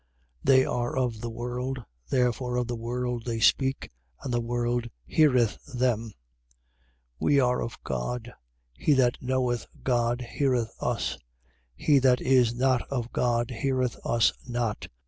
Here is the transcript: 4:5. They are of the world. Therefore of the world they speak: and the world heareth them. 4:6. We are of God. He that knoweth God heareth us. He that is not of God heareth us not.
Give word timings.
4:5. 0.47 0.55
They 0.55 0.65
are 0.65 0.97
of 0.97 1.21
the 1.21 1.29
world. 1.29 1.85
Therefore 2.09 2.57
of 2.57 2.65
the 2.65 2.75
world 2.75 3.23
they 3.25 3.39
speak: 3.39 3.91
and 4.23 4.33
the 4.33 4.41
world 4.41 4.89
heareth 5.05 5.63
them. 5.79 6.05
4:6. 6.09 6.13
We 7.19 7.39
are 7.39 7.61
of 7.61 7.77
God. 7.83 8.33
He 8.73 8.93
that 8.93 9.19
knoweth 9.21 9.67
God 9.83 10.21
heareth 10.21 10.73
us. 10.79 11.19
He 11.75 11.99
that 11.99 12.19
is 12.19 12.55
not 12.55 12.81
of 12.89 13.11
God 13.11 13.51
heareth 13.51 13.95
us 14.03 14.33
not. 14.47 14.87